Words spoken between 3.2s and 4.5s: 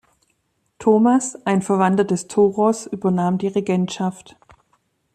die Regentschaft.